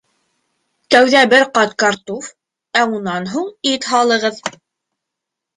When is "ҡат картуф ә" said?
1.57-2.87